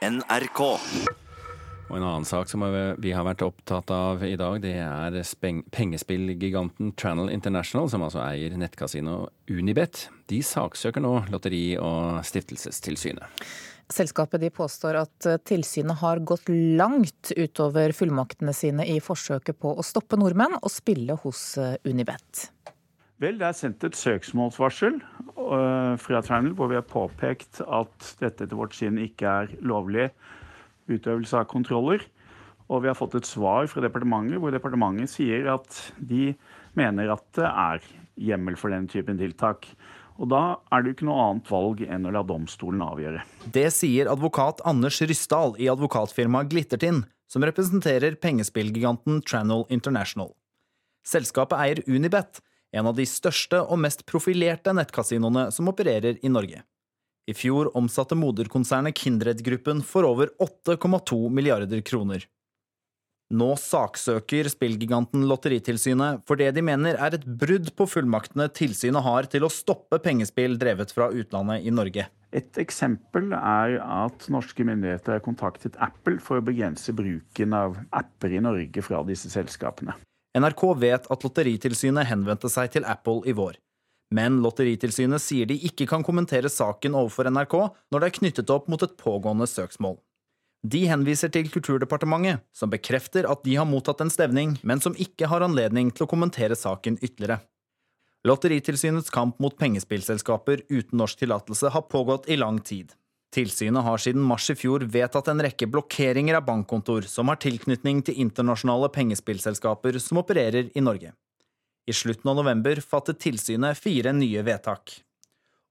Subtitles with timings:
[0.00, 0.60] NRK.
[1.90, 2.62] Og En annen sak som
[3.02, 5.18] vi har vært opptatt av i dag, det er
[5.74, 10.06] pengespillgiganten Channel International, som altså eier nettkasino Unibet.
[10.30, 13.44] De saksøker nå Lotteri- og stiftelsestilsynet.
[13.90, 19.84] Selskapet de påstår at tilsynet har gått langt utover fullmaktene sine i forsøket på å
[19.84, 22.48] stoppe nordmenn å spille hos Unibet.
[23.20, 24.94] Vel, det er sendt et søksmålsvarsel
[25.36, 30.08] uh, fra Channel hvor vi har påpekt at dette etter vårt syn ikke er lovlig
[30.88, 32.06] utøvelse av kontroller.
[32.70, 36.30] Og vi har fått et svar fra departementet hvor departementet sier at de
[36.78, 37.84] mener at det er
[38.30, 39.68] hjemmel for den typen tiltak.
[40.20, 43.22] Og da er det jo ikke noe annet valg enn å la domstolen avgjøre.
[43.52, 50.32] Det sier advokat Anders Ryssdal i advokatfirmaet Glittertind, som representerer pengespillgiganten Channel International.
[51.06, 52.40] Selskapet eier Unibet,
[52.76, 56.62] en av de største og mest profilerte nettkasinoene som opererer i Norge.
[57.30, 62.24] I fjor omsatte moderkonsernet Kindred-gruppen for over 8,2 milliarder kroner.
[63.30, 69.28] Nå saksøker spillgiganten Lotteritilsynet for det de mener er et brudd på fullmaktene tilsynet har
[69.30, 72.08] til å stoppe pengespill drevet fra utlandet i Norge.
[72.34, 78.34] Et eksempel er at norske myndigheter har kontaktet Apple for å begrense bruken av apper
[78.34, 79.94] i Norge fra disse selskapene.
[80.38, 83.56] NRK vet at Lotteritilsynet henvendte seg til Apple i vår.
[84.14, 87.56] Men Lotteritilsynet sier de ikke kan kommentere saken overfor NRK
[87.90, 89.98] når det er knyttet opp mot et pågående søksmål.
[90.60, 95.30] De henviser til Kulturdepartementet, som bekrefter at de har mottatt en stevning, men som ikke
[95.30, 97.40] har anledning til å kommentere saken ytterligere.
[98.28, 102.92] Lotteritilsynets kamp mot pengespillselskaper uten norsk tillatelse har pågått i lang tid.
[103.30, 108.00] Tilsynet har siden mars i fjor vedtatt en rekke blokkeringer av bankkontor som har tilknytning
[108.06, 111.12] til internasjonale pengespillselskaper som opererer i Norge.
[111.86, 114.96] I slutten av november fattet tilsynet fire nye vedtak.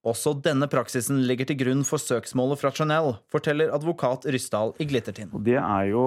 [0.08, 5.36] Også denne praksisen ligger til grunn for søksmålet fra Chanel, forteller advokat Ryssdal i Glittertind.
[5.44, 6.06] Det er jo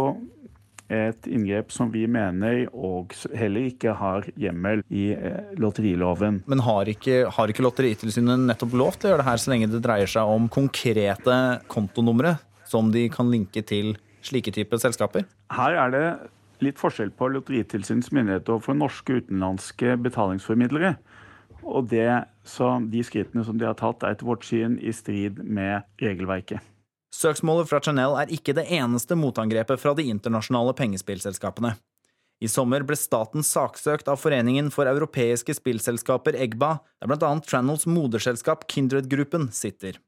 [0.93, 6.43] et inngrep som vi mener og heller ikke har hjemmel i eh, lotteriloven.
[6.51, 9.71] Men har ikke, har ikke Lotteritilsynet nettopp lov til å gjøre det her så lenge
[9.73, 11.39] det dreier seg om konkrete
[11.73, 12.37] kontonumre
[12.69, 13.95] som de kan linke til
[14.25, 15.27] slike typer selskaper?
[15.53, 16.07] Her er det
[16.63, 20.95] litt forskjell på Lotteritilsynets myndighet overfor norske og utenlandske betalingsformidlere.
[21.63, 22.09] Og det,
[22.91, 26.63] de skrittene som de har tatt, er etter vårt syn i strid med regelverket.
[27.13, 31.75] Søksmålet fra Chanel er ikke det eneste motangrepet fra de internasjonale pengespillselskapene.
[32.43, 37.85] I sommer ble staten saksøkt av Foreningen for europeiske spillselskaper, EGBA, der blant annet Channels
[37.87, 40.01] moderselskap Kindred-gruppen sitter.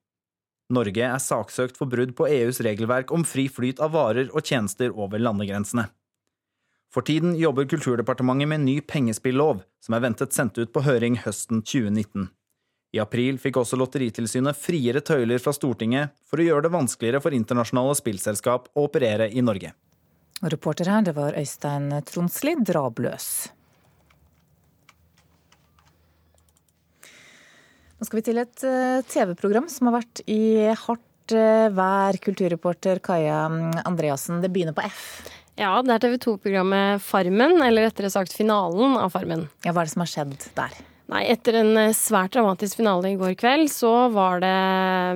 [0.73, 4.91] Norge er saksøkt for brudd på EUs regelverk om fri flyt av varer og tjenester
[4.97, 5.87] over landegrensene.
[6.95, 11.21] For tiden jobber Kulturdepartementet med en ny pengespillov, som er ventet sendt ut på høring
[11.25, 12.31] høsten 2019.
[12.95, 17.35] I april fikk også Lotteritilsynet friere tøyler fra Stortinget for å gjøre det vanskeligere for
[17.35, 19.73] internasjonale spillselskap å operere i Norge.
[20.45, 23.29] Reporter her, det var Øystein Tronsli Drabløs.
[27.99, 32.19] Nå skal vi til et eh, TV-program som har vært i hardt eh, vær.
[32.23, 33.47] Kulturreporter Kaja
[33.83, 35.05] Andreassen, det begynner på F.
[35.59, 39.49] Ja, det er TV 2-programmet Farmen, eller rettere sagt finalen av Farmen.
[39.67, 40.83] Ja, Hva er det som har skjedd der?
[41.13, 43.91] Nei, etter en eh, svært dramatisk finale i går kveld, så
[44.41, 44.53] det,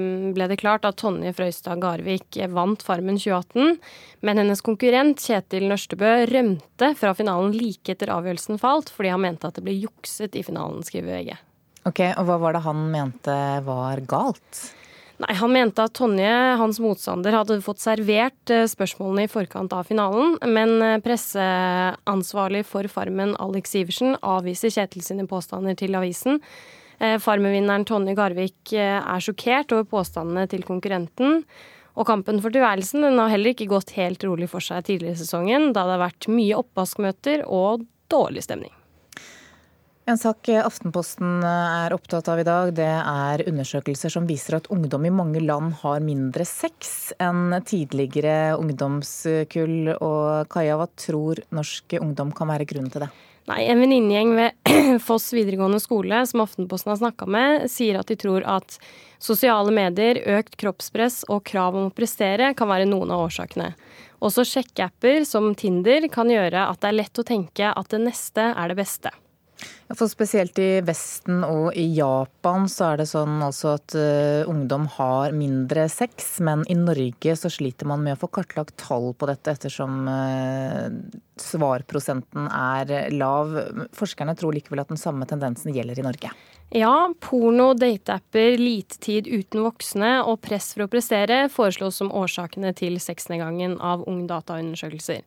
[0.03, 3.79] mm, ble det klart at Tonje Frøystad Garvik vant Farmen 2018.
[4.21, 9.49] Men hennes konkurrent Kjetil Nørstebø rømte fra finalen like etter avgjørelsen falt, fordi han mente
[9.49, 11.39] at det ble jukset i finalen, skriver VG.
[11.89, 14.67] Ok, Og hva var det han mente var galt?
[15.19, 16.31] Nei, Han mente at Tonje,
[16.61, 22.87] hans motstander, hadde fått servert eh, spørsmålene i forkant av finalen, men eh, presseansvarlig for
[22.93, 26.39] Farmen, Alex Iversen, avviser Kjetil sine påstander til avisen.
[27.03, 31.43] Eh, Farmen-vinneren Tonje Garvik er sjokkert over påstandene til konkurrenten.
[31.99, 35.23] Og kampen for tilværelsen den har heller ikke gått helt rolig for seg tidligere i
[35.25, 38.78] sesongen, da det har vært mye oppvaskmøter og dårlig stemning.
[40.09, 45.05] En sak Aftenposten er opptatt av i dag, det er undersøkelser som viser at ungdom
[45.05, 49.91] i mange land har mindre sex enn tidligere ungdomskull.
[49.99, 53.11] Og Kaja, hva tror norsk ungdom kan være grunnen til det?
[53.53, 54.73] Nei, En venninnegjeng ved
[55.11, 58.81] Foss videregående skole som Aftenposten har snakka med, sier at de tror at
[59.21, 63.75] sosiale medier, økt kroppspress og krav om å prestere kan være noen av årsakene.
[64.25, 68.55] Også sjekkeapper som Tinder kan gjøre at det er lett å tenke at det neste
[68.57, 69.13] er det beste.
[69.89, 74.85] For spesielt i Vesten og i Japan så er det sånn altså at uh, ungdom
[74.99, 79.31] har mindre sex, men i Norge så sliter man med å få kartlagt tall på
[79.31, 80.87] dette ettersom uh,
[81.41, 83.57] svarprosenten er lav.
[83.97, 86.37] Forskerne tror likevel at den samme tendensen gjelder i Norge.
[86.71, 92.75] Ja, porno, dateapper, lite tid uten voksne og press for å prestere foreslås som årsakene
[92.77, 95.23] til sexnedgangen av Ungdata-undersøkelser.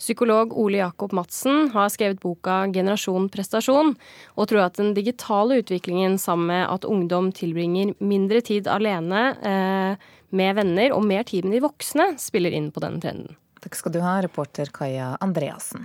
[0.00, 3.92] Psykolog Ole Jakob Madsen har skrevet boka 'Generasjon prestasjon',
[4.40, 9.96] og tror at den digitale utviklingen sammen med at ungdom tilbringer mindre tid alene eh,
[10.30, 13.36] med venner og mer tid med de voksne, spiller inn på denne trenden.
[13.60, 15.84] Takk skal du ha, reporter Kaja Andreassen.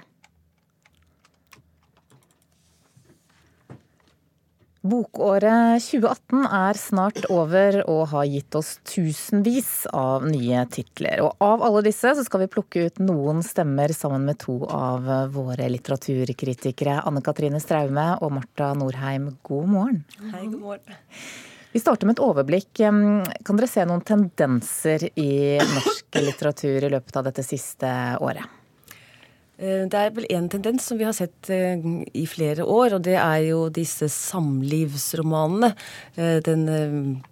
[4.81, 11.21] Bokåret 2018 er snart over og har gitt oss tusenvis av nye titler.
[11.21, 15.05] Og av alle disse så skal vi plukke ut noen stemmer sammen med to av
[15.35, 16.97] våre litteraturkritikere.
[17.05, 20.01] Anne Katrine Straume og Marta Norheim, god morgen.
[20.31, 20.97] Hei, god morgen.
[21.71, 22.71] Vi starter med et overblikk.
[22.81, 28.60] Kan dere se noen tendenser i norsk litteratur i løpet av dette siste året?
[29.61, 31.81] Eh, det er vel én tendens som vi har sett eh,
[32.17, 35.71] i flere år, og det er jo disse samlivsromanene.
[36.15, 36.65] Eh, den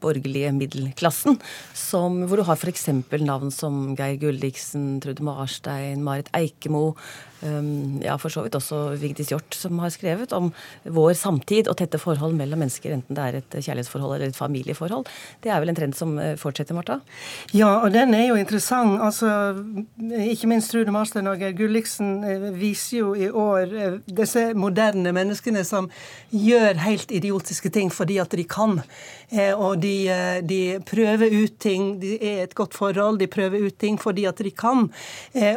[0.04, 1.40] borgerlige middelklassen,
[1.74, 2.86] som, hvor du har f.eks.
[3.26, 6.94] navn som Geir Gulliksen, Trude Marstein, Marit Eikemo,
[7.42, 10.50] ja, for så vidt også Vigdis Hjorth, som har skrevet om
[10.84, 15.08] vår samtid og tette forhold mellom mennesker, enten det er et kjærlighetsforhold eller et familieforhold.
[15.44, 17.00] Det er vel en trend som eh, fortsetter, Marta?
[17.56, 19.00] Ja, og den er jo interessant.
[19.04, 19.30] Altså,
[20.00, 25.14] ikke minst Trude Marstein og Geir Gulliksen eh, viser jo i år eh, disse moderne
[25.16, 25.90] menneskene som
[26.36, 28.80] gjør helt idiotiske ting fordi at de kan.
[29.30, 30.10] Og de,
[30.50, 32.00] de prøver ut ting.
[32.02, 34.88] De er et godt forhold, de prøver ut ting fordi at de kan.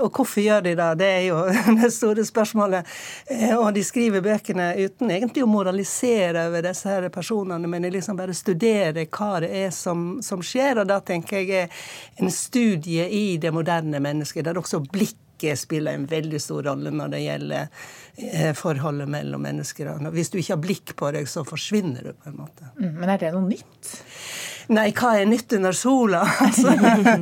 [0.04, 0.88] Og hvorfor gjør de det?
[1.00, 1.38] Det er jo
[1.82, 2.88] det store spørsmålet.
[3.26, 8.18] Eh, og de skriver bøkene uten egentlig å moralisere over disse her personene, men liksom
[8.18, 10.82] bare studere hva det er som, som skjer.
[10.82, 11.82] Og da tenker jeg er
[12.22, 17.14] en studie i det moderne mennesket, der også blikket spiller en veldig stor rolle når
[17.16, 17.84] det gjelder
[18.16, 19.90] eh, forholdet mellom mennesker.
[20.14, 22.70] Hvis du ikke har blikk på deg, så forsvinner du på en måte.
[22.78, 23.96] Mm, men er det noe nytt?
[24.70, 26.22] Nei, hva er nytt under sola?
[26.42, 26.74] Altså,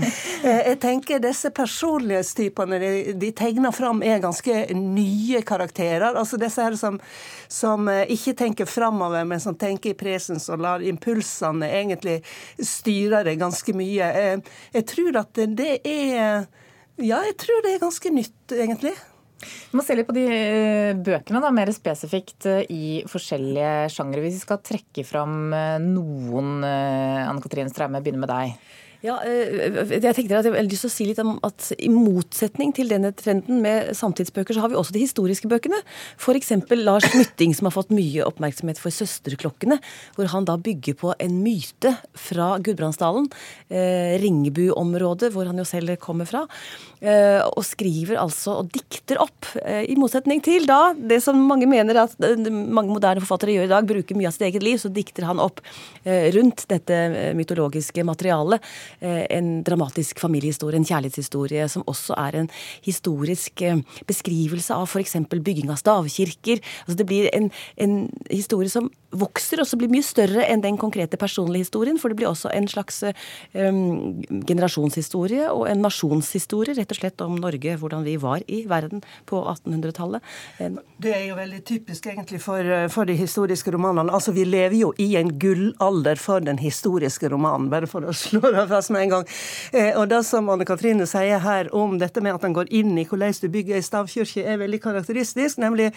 [0.45, 2.91] jeg tenker disse personlighetstypene de,
[3.21, 6.11] de, tegner fram, er ganske nye karakterer.
[6.15, 6.99] Altså disse her som,
[7.49, 12.21] som eh, ikke tenker framover, men som tenker i presens og lar impulsene egentlig
[12.57, 14.11] styre det ganske mye.
[14.25, 16.49] Eh, jeg tror at det er
[17.01, 18.93] Ja, jeg tror det er ganske nytt, egentlig.
[19.41, 24.23] Vi må se litt på de eh, bøkene, da, mer spesifikt eh, i forskjellige sjangre.
[24.25, 28.71] Hvis vi skal trekke fram eh, noen, Anne Katrin Straume, begynner med deg.
[29.01, 31.89] Ja, eh, jeg tenkte at jeg har lyst til å si litt om at I
[31.89, 35.79] motsetning til denne trenden med samtidsbøker, så har vi også de historiske bøkene.
[36.21, 36.53] F.eks.
[36.77, 39.79] Lars Mytting, som har fått mye oppmerksomhet for 'Søsterklokkene',
[40.19, 43.31] hvor han da bygger på en myte fra Gudbrandsdalen,
[43.71, 46.45] eh, Ringebu-området, hvor han jo selv kommer fra,
[47.01, 51.67] eh, og skriver altså og dikter opp, eh, i motsetning til da det som mange
[51.67, 54.77] mener at eh, mange moderne forfattere gjør i dag, bruker mye av sitt eget liv,
[54.77, 55.65] så dikter han opp
[56.05, 62.51] eh, rundt dette mytologiske materialet Eh, en dramatisk familiehistorie, en kjærlighetshistorie, som også er en
[62.85, 65.17] historisk eh, beskrivelse av f.eks.
[65.31, 66.63] bygging av stavkirker.
[66.87, 68.01] Altså det blir en, en
[68.31, 71.99] historie som vokser, og så blir mye større enn den konkrete personlige historien.
[71.99, 77.39] For det blir også en slags um, generasjonshistorie og en nasjonshistorie, rett og slett om
[77.41, 80.23] Norge, hvordan vi var i verden på 1800-tallet.
[81.01, 84.13] Det er jo veldig typisk egentlig for, for, de historiske romanene.
[84.15, 88.53] Altså Vi lever jo i en gullalder for den historiske romanen, bare for å slå
[88.55, 89.27] det fast med en gang.
[89.73, 92.97] Eh, og det som Anne Katrine sier her om dette med at han går inn
[92.99, 95.61] i hvordan du bygger ei stavkirke, er veldig karakteristisk.
[95.61, 95.91] Nemlig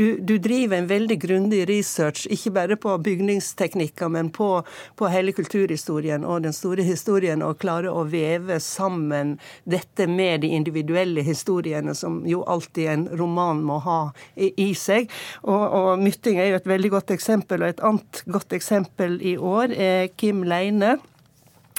[0.00, 4.48] du, du, driver en veldig grundig research, ikke bare på bygningsteknikker, men på,
[4.96, 9.36] på hele kulturhistorien og den store historien, og klarer å veve sammen
[9.68, 14.00] dette med de individuelle historiene, som jo alltid en roman må ha
[14.36, 15.10] i seg.
[15.44, 19.36] Og, og Mytting er jo et veldig godt eksempel, og et annet godt eksempel i
[19.36, 20.96] år er Kim Leine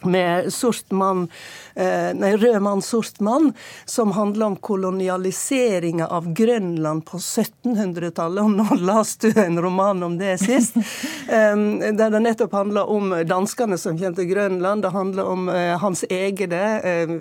[0.05, 1.27] med sort mann,
[1.75, 3.19] eh, nei, rød mann, sort
[3.85, 8.43] som handler om kolonialiseringa av Grønland på 1700-tallet.
[8.43, 10.75] Og nå leste du en roman om det sist.
[11.27, 14.83] der det nettopp handler om danskene som kjente til Grønland.
[14.83, 17.15] Det handler om eh, hans egne, eh,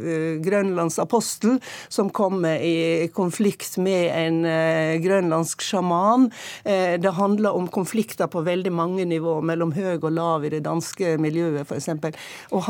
[0.44, 1.58] Grønlands apostel,
[1.88, 4.38] som kommer i konflikt med en
[5.02, 6.28] grønlandsk sjaman.
[6.64, 11.16] Det handler om konflikter på veldig mange nivå, mellom høy og lav i det danske
[11.20, 11.88] miljøet, f.eks.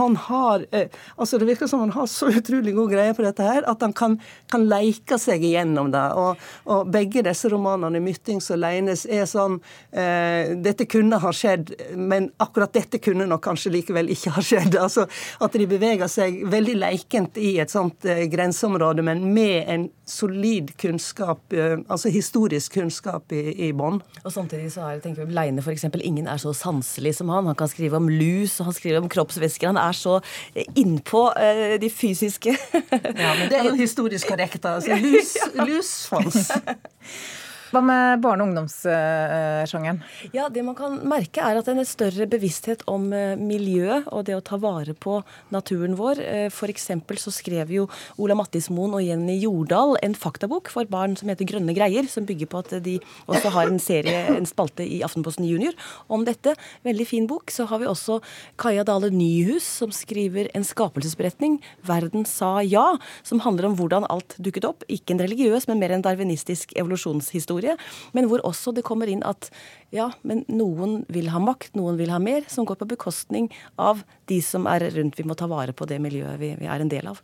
[0.01, 3.45] Han har eh, altså Det virker som han har så utrolig god greie på dette
[3.45, 4.17] her, at han kan,
[4.51, 6.05] kan leke seg igjennom det.
[6.19, 6.41] Og,
[6.71, 9.61] og begge disse romanene, 'Myttings' og 'Leines', er sånn
[9.93, 14.79] eh, Dette kunne ha skjedd, men akkurat dette kunne nok kanskje likevel ikke ha skjedd.
[14.81, 15.07] Altså
[15.41, 20.73] At de beveger seg veldig leikent i et sånt eh, grenseområde, men med en solid
[20.81, 24.01] kunnskap, eh, altså historisk kunnskap i, i bånn.
[24.25, 25.87] Og samtidig så er tenker vi Leine f.eks.
[26.01, 27.49] ingen er så sanselig som han.
[27.51, 29.71] Han kan skrive om lus, og han skriver om kroppsvæsker.
[29.71, 30.21] Han er så
[30.55, 32.57] eh, innpå eh, de fysiske.
[32.93, 34.65] ja, men det er jo historisk korrekt.
[34.65, 34.97] altså.
[35.05, 36.51] Lus, lusfons.
[37.71, 40.01] Hva med barne- og ungdomssjangeren?
[40.35, 44.35] Ja, Det man kan merke, er at en større bevissthet om eh, miljøet og det
[44.35, 45.21] å ta vare på
[45.55, 46.19] naturen vår.
[46.19, 46.89] Eh, F.eks.
[47.23, 47.85] så skrev jo
[48.19, 52.51] Ola Mattismoen og Jenny Jordal en faktabok for barn som heter Grønne greier, som bygger
[52.51, 52.97] på at de
[53.31, 55.79] også har en serie, en spalte i Aftenposten Junior
[56.11, 56.57] om dette.
[56.83, 57.55] Veldig fin bok.
[57.55, 58.19] Så har vi også
[58.59, 64.35] Kaja Dale Nyhus, som skriver en skapelsesberetning, 'Verden sa ja', som handler om hvordan alt
[64.43, 64.83] dukket opp.
[64.91, 67.77] Ikke en religiøs, men mer en darwinistisk evolusjonshistorie historie,
[68.13, 69.51] men hvor også det kommer inn at
[69.93, 74.05] ja, men noen vil ha makt, noen vil ha mer, som går på bekostning av
[74.31, 75.19] de som er rundt.
[75.19, 77.21] Vi må ta vare på det miljøet vi, vi er en del av.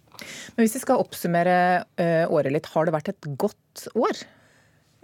[0.57, 1.59] Men hvis vi skal oppsummere
[2.01, 4.25] uh, året litt, har det vært et godt år?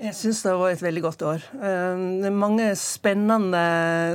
[0.01, 1.43] Jeg syns det var et veldig godt år.
[1.53, 3.61] Eh, det er mange spennende,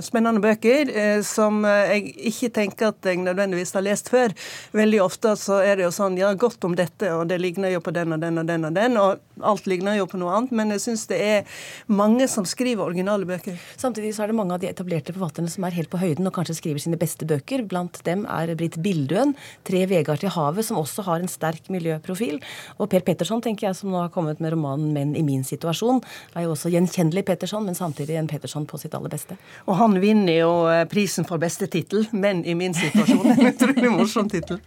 [0.02, 4.34] spennende, bøker eh, som jeg ikke tenker at jeg nødvendigvis har lest før.
[4.74, 7.84] Veldig ofte så er det jo sånn ja, godt om dette, og det ligner jo
[7.86, 10.56] på den og den og den og den, og alt ligner jo på noe annet.
[10.58, 11.62] Men jeg syns det er
[11.94, 13.62] mange som skriver originale bøker.
[13.78, 16.36] Samtidig så er det mange av de etablerte forfatterne som er helt på høyden og
[16.36, 17.64] kanskje skriver sine beste bøker.
[17.70, 22.42] Blant dem er Britt Bildøen, 'Tre Vegard til havet', som også har en sterk miljøprofil.
[22.82, 25.67] Og Per Petterson, tenker jeg, som nå har kommet med romanen 'Menn i min situasjon'
[25.68, 26.02] Petterson
[26.36, 29.38] er jo også gjenkjennelig Petterson, men samtidig en Petterson på sitt aller beste.
[29.68, 33.26] Og han vinner jo eh, prisen for beste tittel, men i min situasjon.
[33.38, 34.60] En utrolig morsom tittel.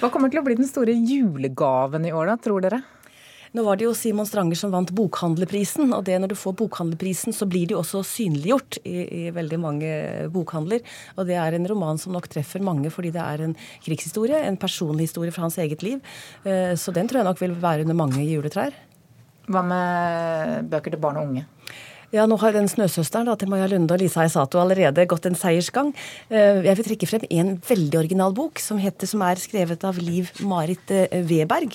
[0.00, 2.82] Hva kommer til å bli den store julegaven i år, da, tror dere?
[3.54, 7.30] Nå var det jo Simon Stranger som vant Bokhandlerprisen, og det når du får Bokhandlerprisen,
[7.36, 9.90] så blir det jo også synliggjort i, i, veldig mange
[10.34, 10.82] bokhandler.
[11.14, 13.54] Og det er en roman som nok treffer mange fordi det er en
[13.84, 16.02] krigshistorie, en personlig historie fra hans eget liv.
[16.42, 18.74] Eh, så den tror jeg nok vil være under mange juletrær.
[19.50, 21.46] Hva med bøker til barn og unge?
[22.14, 25.34] Ja, nå har den snøsøsteren da, til Maja Lunde og Lisa Isato allerede gått en
[25.34, 25.88] seiersgang.
[26.30, 29.98] Eh, jeg vil trekke frem en veldig original bok som, heter, som er skrevet av
[29.98, 31.74] Liv Marit eh, Weberg.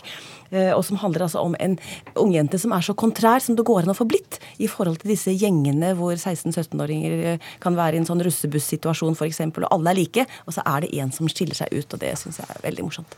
[0.51, 1.77] Eh, og som handler altså om en
[2.19, 5.13] ungjente som er så kontrær som det går an å få blitt i forhold til
[5.13, 9.99] disse gjengene hvor 16-17-åringer eh, kan være i en sånn russebussituasjon f.eks., og alle er
[9.99, 12.63] like, og så er det en som skiller seg ut, og det syns jeg er
[12.65, 13.17] veldig morsomt.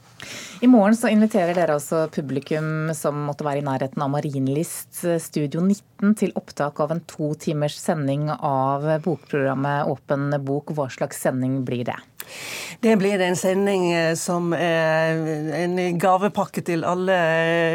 [0.62, 5.20] I morgen så inviterer dere altså publikum som måtte være i nærheten av Marienlyst eh,
[5.24, 10.74] Studio 19 til opptak av en to timers sending av bokprogrammet Åpen bok.
[10.76, 11.98] Hva slags sending blir det?
[12.82, 15.20] Det blir en sending som er
[15.58, 17.18] en gavepakke til alle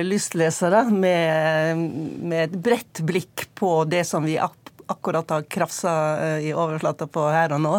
[0.07, 1.83] lystlesere med,
[2.21, 4.39] med et bredt blikk på det som vi
[4.87, 5.93] akkurat har krafsa
[6.27, 7.75] eh, i overflata på her og nå.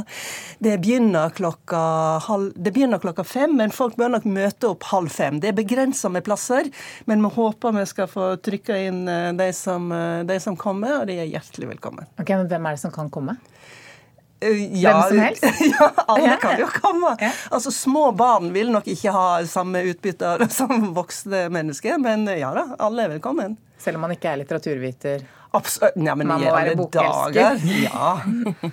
[0.60, 1.32] Det begynner,
[2.28, 5.40] halv, det begynner klokka fem, men folk bør nok møte opp halv fem.
[5.40, 6.70] Det er begrensa med plasser,
[7.06, 9.92] men vi håper vi skal få trykka inn eh, de som,
[10.28, 12.10] de som kommer, og de er hjertelig velkommen.
[12.20, 13.38] Ok, men Hvem er det som kan komme?
[14.39, 15.44] Eh, ja, Hvem som helst?
[15.79, 17.15] Ja, alle kan jo komme.
[17.50, 22.67] Altså, Små barn vil nok ikke ha samme utbytte som voksne mennesker, men ja da,
[22.79, 23.58] alle er velkommen.
[23.82, 25.25] Selv om man ikke er litteraturviter?
[25.56, 25.96] Absolutt.
[25.96, 27.62] Ja, man må være bokelsker.
[27.86, 28.17] Ja.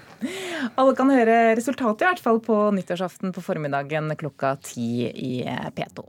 [0.80, 5.34] alle kan høre resultatet i hvert fall på nyttårsaften på formiddagen klokka ti i
[5.76, 6.02] P2.